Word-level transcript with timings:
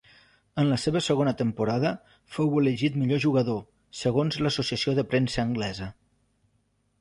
En 0.61 0.69
la 0.69 0.77
seva 0.83 1.01
segona 1.07 1.33
temporada 1.41 1.91
fou 2.37 2.57
elegit 2.61 2.97
millor 3.01 3.21
jugador 3.27 3.61
segons 4.01 4.41
l'associació 4.47 4.97
de 5.01 5.05
premsa 5.13 5.45
anglesa. 5.47 5.93